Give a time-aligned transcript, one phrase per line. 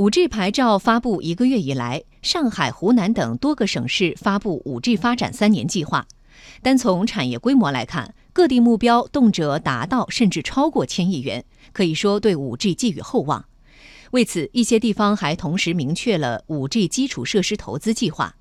[0.00, 6.06] 5G 牌照发布一个月以来，上海、湖南等多个省市发布 5G 发展三年计划。
[6.62, 11.44] 单从产业规模来看，各地目标动辄达到甚至超过千亿元，
[11.74, 13.44] 可以说对 5G 寄予厚望。
[14.12, 18.34] 为此，一些地方还同时明确了 5G 基础设施投资计划。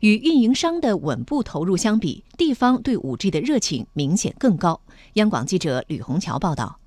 [0.00, 4.80] 与运营商的稳步投入相比，地方对 5G 的热情明显更高。
[5.12, 6.80] 央广记者吕红桥报道。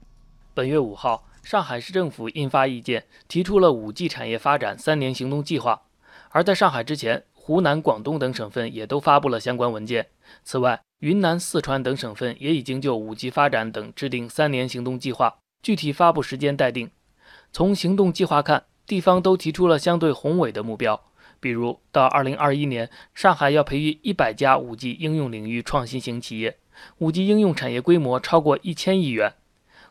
[0.54, 1.24] 本月五号。
[1.48, 5.84] 上海市政府印发意见，提出了 5G 产业发展三年行动计划。
[6.32, 10.08] 而在上海之前，湖南、广东等省份也都发布了相关文件。
[10.44, 16.92] 此外，云南、四川等省份也已经就 5G 发展等制定三年行动计划，具体发布时间待定。
[17.54, 21.02] 从行动计划看，地方都提出了相对宏伟的目标，
[21.40, 26.58] 比如到2021年，上海要培育100家 5G 应用领域创新型企业
[27.00, 29.32] ，5G 应用产业规模超过1000亿元。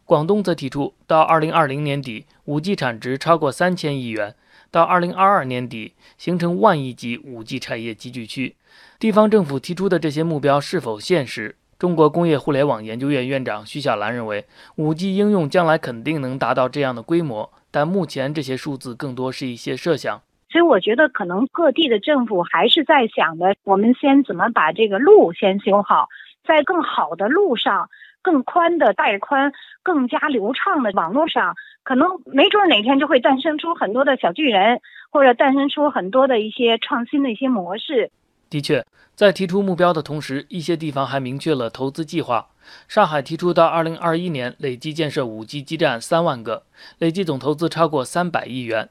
[0.06, 4.30] 广东则提出，到二零二零年底，5G 产值超过三千亿元；
[4.70, 8.54] 到二零二二年底，形成万亿级 5G 产业集聚区。
[9.00, 11.56] 地方政府提出的这些目标是否现实？
[11.76, 14.44] 中国工业互联网研究院院长徐小兰认为
[14.76, 20.22] ，5G 应用将来肯定能达到这样的规模，但目前这些数字更多是一些设想。
[20.48, 26.08] 所以，我觉得可能各地的政府还是在想的，我们先怎么把这个路先修好，
[26.46, 27.90] 在更好的路上。
[28.26, 29.52] 更宽的带宽、
[29.84, 38.10] 更加流畅的网络上，可能没准哪天就会诞生出很多的小巨人，或者诞生出很多的一些创新的一些模式。
[38.50, 42.48] 的确，在提出目标的同时，一些地方还明确了投资计划。
[42.88, 46.64] 上海提出到二零二一年累计建设五 G 基站三万个，
[46.98, 48.88] 累计总投资超过三百亿元。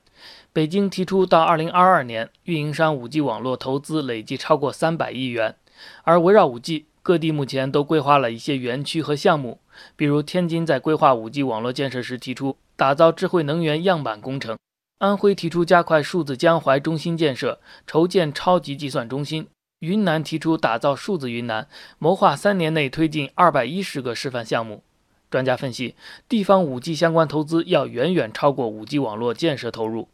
[0.53, 5.55] 北京提出到二零二二年，运营商五 G 网络投资累计超过三百亿元。
[6.03, 6.85] 而围绕五 G。
[7.05, 9.59] 各地目前都规划了一些园区和项目，
[9.95, 14.57] 比如天津在规划 5G 网络建设时提出打造智慧能源样板工程，
[14.97, 19.45] 安徽提出加快数字江淮中心建设，筹建超级计算中心，
[19.81, 21.67] 云南提出打造数字云南，
[21.99, 24.81] 谋划三年内推进二百一十个示范项目。
[25.29, 25.93] 专家分析，
[26.27, 30.09] 地方 5G 相关投资要远远超过 5G 网络建设投入。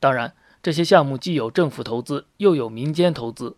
[0.00, 3.54] 当然，这些项目既有政府投资，又有民间投资。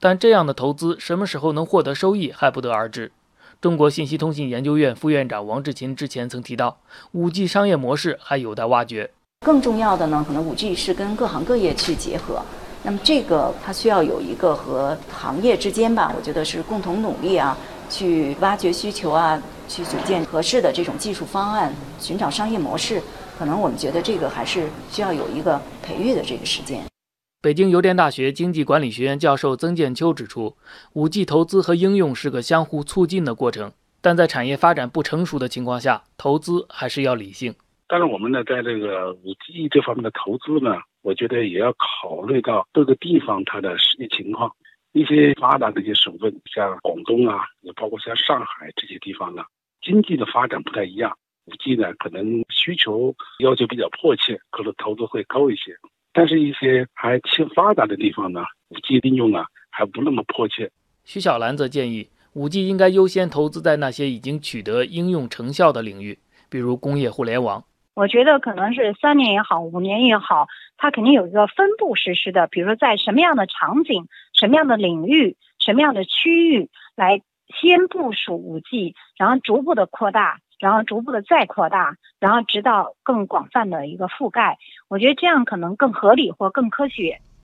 [0.00, 3.12] 但这样的投资什么时候能获得收益还不得而知。
[3.60, 6.78] 中国信息通信研究院副院长王志勤之前曾提到
[7.12, 9.10] ，5G 商业模式还有待挖掘。
[9.44, 12.42] 更重要的呢，可能 5G 是跟各行各业去结合。
[12.84, 17.58] 那么这个它需要有一个和行业之间吧，我觉得是共同努力啊，
[17.90, 23.02] 去挖掘需求啊，去组建合适的这种技术方案，寻找商业模式。
[23.36, 26.84] 可能我们觉得这个还是需要有一个培育的这个时间。
[27.40, 30.56] 北京邮电大学经济管理学院教授曾建秋指出
[30.94, 37.54] ，5G 投资和应用是个相互促进的过程，但在产业发展不成熟的情况下，投资还是要理性。
[37.86, 44.50] 但是我们呢，在这个 5G 这方面的投资呢，我觉得也要考虑到各个地方它的实际情况。
[44.90, 49.44] 一些发达的一些省份，像广东啊，也包括像上海这些地方呢，
[49.80, 51.16] 经济的发展不太一样
[51.46, 55.76] ，5G 呢可能需求要求比较迫切，可能投资会高一些。
[56.18, 58.40] 但是，一些还欠发达的地方呢
[58.70, 60.68] ，5G 应用呢还不那么迫切。
[61.04, 66.18] 徐小兰则建议，5G 应该优先投资在那些已经取得应用成效的领域，
[66.50, 67.62] 比如工业互联网。
[67.94, 72.48] 我觉得可能是三年也好，五年也好，它肯定有一个分步实施的。
[72.48, 77.22] 比如说，在什么样的场景、什么样的领域、什么样的区域来
[77.60, 80.40] 先部署五 G，然后逐步的扩大。
[80.58, 84.58] 然后逐步的再扩大，然后直到更广泛的一个覆盖，
[84.88, 87.20] 我觉得这样可能更合理或更科学。